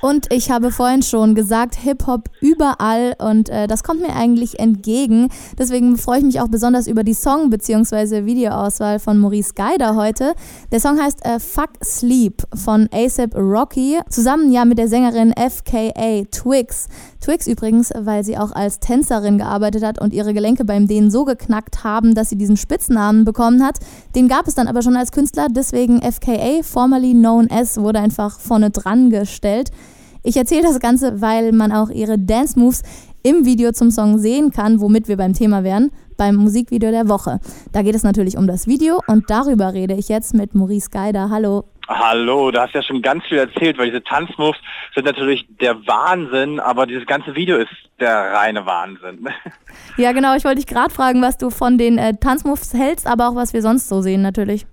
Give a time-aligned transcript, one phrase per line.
[0.00, 5.28] Und ich habe vorhin schon gesagt, Hip-Hop überall und äh, das kommt mir eigentlich entgegen.
[5.58, 8.24] Deswegen freue ich mich auch besonders über die Song- bzw.
[8.24, 10.34] Videoauswahl von Maurice Geider heute.
[10.72, 16.24] Der Song heißt äh, Fuck Sleep von ASAP Rocky, zusammen ja mit der Sängerin FKA
[16.30, 16.88] Twix.
[17.20, 21.26] Twix übrigens, weil sie auch als Tänzerin gearbeitet hat und ihre Gelenke beim Dehnen so
[21.26, 23.78] geknackt haben, dass sie diesen Spitznamen bekommen hat.
[24.14, 28.40] Den gab es dann aber schon als Künstler, deswegen FKA, formerly known as, wurde einfach
[28.40, 29.70] vorne dran gestellt.
[30.22, 32.82] Ich erzähle das Ganze, weil man auch ihre Dance Moves
[33.22, 37.40] im Video zum Song sehen kann, womit wir beim Thema wären, beim Musikvideo der Woche.
[37.72, 41.30] Da geht es natürlich um das Video und darüber rede ich jetzt mit Maurice Geider.
[41.30, 41.64] Hallo.
[41.88, 44.58] Hallo, du hast ja schon ganz viel erzählt, weil diese Tanzmoves
[44.94, 49.26] sind natürlich der Wahnsinn, aber dieses ganze Video ist der reine Wahnsinn.
[49.96, 53.28] Ja, genau, ich wollte dich gerade fragen, was du von den äh, Tanzmoves hältst, aber
[53.28, 54.66] auch was wir sonst so sehen natürlich.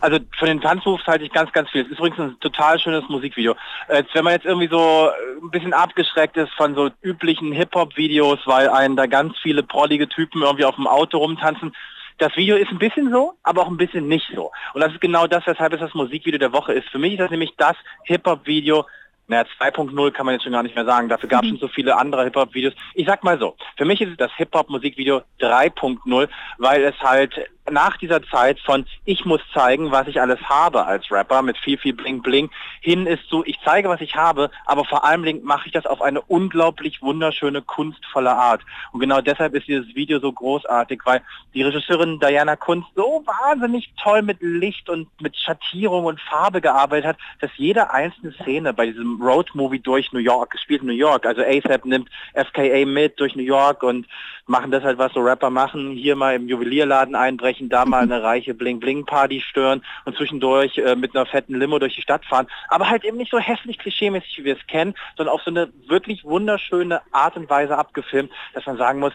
[0.00, 1.82] Also von den Tanzmoves halte ich ganz, ganz viel.
[1.82, 3.54] Es ist übrigens ein total schönes Musikvideo.
[3.88, 5.10] Äh, wenn man jetzt irgendwie so
[5.42, 10.42] ein bisschen abgeschreckt ist von so üblichen Hip-Hop-Videos, weil einen da ganz viele prollige Typen
[10.42, 11.72] irgendwie auf dem Auto rumtanzen,
[12.18, 14.52] das Video ist ein bisschen so, aber auch ein bisschen nicht so.
[14.74, 16.88] Und das ist genau das, weshalb es das Musikvideo der Woche ist.
[16.88, 18.86] Für mich ist das nämlich das Hip-Hop-Video,
[19.28, 21.08] naja, 2.0 kann man jetzt schon gar nicht mehr sagen.
[21.08, 21.58] Dafür gab es mhm.
[21.58, 22.74] schon so viele andere Hip-Hop-Videos.
[22.94, 27.34] Ich sag mal so, für mich ist es das Hip-Hop-Musikvideo 3.0, weil es halt
[27.70, 31.78] nach dieser Zeit von ich muss zeigen, was ich alles habe als Rapper mit viel,
[31.78, 35.66] viel Bling Bling hin ist so, ich zeige, was ich habe, aber vor allem mache
[35.66, 38.62] ich das auf eine unglaublich wunderschöne, kunstvolle Art.
[38.92, 41.22] Und genau deshalb ist dieses Video so großartig, weil
[41.54, 47.06] die Regisseurin Diana Kunst so wahnsinnig toll mit Licht und mit Schattierung und Farbe gearbeitet
[47.06, 51.42] hat, dass jede einzelne Szene bei diesem Road-Movie durch New York, gespielt New York, also
[51.42, 54.06] ASAP nimmt FKA mit durch New York und
[54.46, 58.22] machen das halt, was so Rapper machen, hier mal im Juwelierladen einbrechen, da mal eine
[58.22, 62.46] reiche Bling-Bling-Party stören und zwischendurch äh, mit einer fetten Limo durch die Stadt fahren.
[62.68, 65.72] Aber halt eben nicht so hässlich klischeemäßig, wie wir es kennen, sondern auf so eine
[65.88, 69.12] wirklich wunderschöne Art und Weise abgefilmt, dass man sagen muss,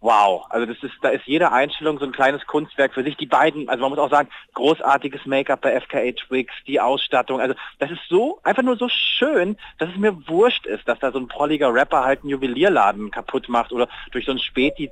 [0.00, 0.46] wow.
[0.50, 3.16] Also das ist, da ist jede Einstellung so ein kleines Kunstwerk für sich.
[3.16, 7.40] Die beiden, also man muss auch sagen, großartiges Make-up bei FKA Twigs, die Ausstattung.
[7.40, 11.12] Also das ist so, einfach nur so schön, dass es mir wurscht ist, dass da
[11.12, 14.90] so ein prolliger Rapper halt einen Juwelierladen kaputt macht oder durch so ein Späti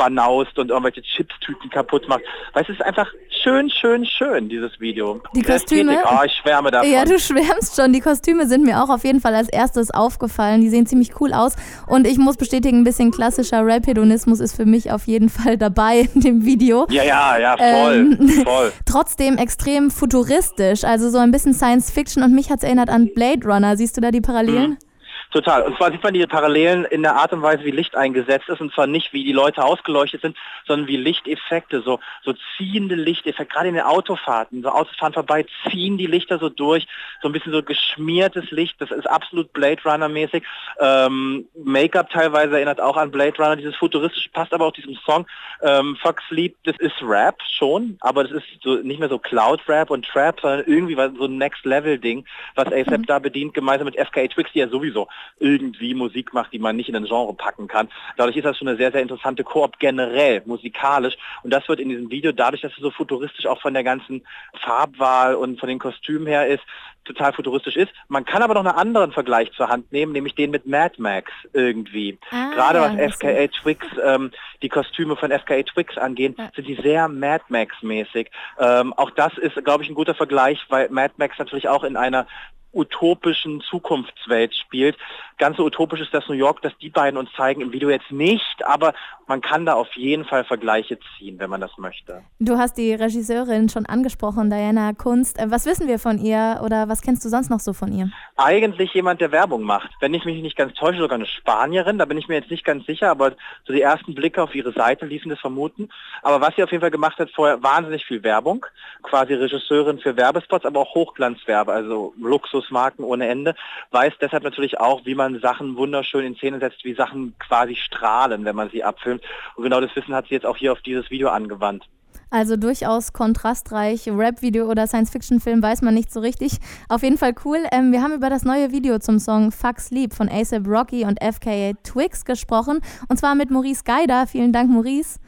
[0.00, 2.22] banaust und irgendwelche Chipstüten kaputt macht.
[2.54, 3.06] Weil es ist einfach
[3.42, 5.20] schön, schön, schön, dieses Video.
[5.34, 5.98] Die Kostüme?
[6.10, 6.90] Oh, ich schwärme davon.
[6.90, 7.92] Ja, du schwärmst schon.
[7.92, 10.62] Die Kostüme sind mir auch auf jeden Fall als erstes aufgefallen.
[10.62, 11.54] Die sehen ziemlich cool aus.
[11.86, 16.08] Und ich muss bestätigen, ein bisschen klassischer Rap-Hedonismus ist für mich auf jeden Fall dabei
[16.14, 16.86] in dem Video.
[16.88, 18.72] Ja, ja, ja, voll, ähm, voll.
[18.86, 23.46] Trotzdem extrem futuristisch, also so ein bisschen Science-Fiction und mich hat es erinnert an Blade
[23.46, 23.76] Runner.
[23.76, 24.70] Siehst du da die Parallelen?
[24.70, 24.89] Mhm.
[25.30, 25.62] Total.
[25.62, 28.60] Und zwar sieht man die Parallelen in der Art und Weise, wie Licht eingesetzt ist.
[28.60, 30.36] Und zwar nicht, wie die Leute ausgeleuchtet sind,
[30.66, 33.52] sondern wie Lichteffekte, so, so ziehende Lichteffekte.
[33.52, 34.62] Gerade in den Autofahrten.
[34.62, 36.88] So Autos fahren vorbei, ziehen die Lichter so durch.
[37.22, 38.80] So ein bisschen so geschmiertes Licht.
[38.80, 40.42] Das ist absolut Blade Runner mäßig.
[40.80, 43.54] Ähm, Make-up teilweise erinnert auch an Blade Runner.
[43.54, 45.26] Dieses futuristisch passt aber auch diesem Song.
[45.62, 49.60] Ähm, Fox Sleep, das ist Rap schon, aber das ist so, nicht mehr so Cloud
[49.68, 52.24] Rap und Trap, sondern irgendwie so ein Next Level Ding,
[52.56, 53.06] was ASAP mhm.
[53.06, 55.06] da bedient, gemeinsam mit FKA Twix, die ja sowieso
[55.38, 57.88] irgendwie Musik macht, die man nicht in ein Genre packen kann.
[58.16, 61.16] Dadurch ist das schon eine sehr, sehr interessante Koop generell, musikalisch.
[61.42, 64.22] Und das wird in diesem Video, dadurch, dass es so futuristisch auch von der ganzen
[64.60, 66.62] Farbwahl und von den Kostümen her ist,
[67.04, 67.92] total futuristisch ist.
[68.08, 71.32] Man kann aber noch einen anderen Vergleich zur Hand nehmen, nämlich den mit Mad Max
[71.52, 72.18] irgendwie.
[72.30, 74.30] Ah, Gerade ja, was FKA Twix, ähm,
[74.62, 76.50] die Kostüme von FKA Twix angehen, ja.
[76.54, 78.30] sind die sehr Mad Max mäßig.
[78.58, 81.96] Ähm, auch das ist, glaube ich, ein guter Vergleich, weil Mad Max natürlich auch in
[81.96, 82.26] einer
[82.72, 84.96] utopischen Zukunftswelt spielt.
[85.38, 88.10] Ganz so utopisch ist das New York, dass die beiden uns zeigen, im Video jetzt
[88.10, 88.94] nicht, aber
[89.26, 92.22] man kann da auf jeden Fall Vergleiche ziehen, wenn man das möchte.
[92.38, 95.38] Du hast die Regisseurin schon angesprochen, Diana Kunst.
[95.46, 98.10] Was wissen wir von ihr oder was kennst du sonst noch so von ihr?
[98.42, 99.90] Eigentlich jemand, der Werbung macht.
[100.00, 102.64] Wenn ich mich nicht ganz täusche, sogar eine Spanierin, da bin ich mir jetzt nicht
[102.64, 103.32] ganz sicher, aber
[103.66, 105.90] so die ersten Blicke auf ihre Seite ließen das vermuten.
[106.22, 108.64] Aber was sie auf jeden Fall gemacht hat, vorher wahnsinnig viel Werbung,
[109.02, 113.54] quasi Regisseurin für Werbespots, aber auch Hochglanzwerbe, also Luxus Luxusmarken ohne Ende,
[113.90, 118.46] weiß deshalb natürlich auch, wie man Sachen wunderschön in Szene setzt, wie Sachen quasi strahlen,
[118.46, 119.22] wenn man sie abfilmt.
[119.56, 121.84] Und genau das Wissen hat sie jetzt auch hier auf dieses Video angewandt.
[122.30, 124.08] Also durchaus kontrastreich.
[124.08, 126.58] Rap-Video oder Science-Fiction-Film weiß man nicht so richtig.
[126.88, 127.58] Auf jeden Fall cool.
[127.72, 131.18] Ähm, wir haben über das neue Video zum Song Fuck Sleep von ASAP Rocky und
[131.22, 132.80] FKA Twix gesprochen.
[133.08, 134.26] Und zwar mit Maurice Geider.
[134.26, 135.18] Vielen Dank, Maurice.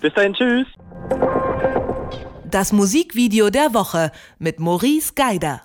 [0.00, 0.66] Bis dahin, tschüss.
[2.50, 5.62] Das Musikvideo der Woche mit Maurice Geider.